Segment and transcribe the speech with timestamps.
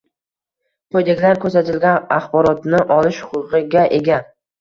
[0.95, 4.19] quyidagilar ko‘rsatilgan axborotni olish huquqiga ega: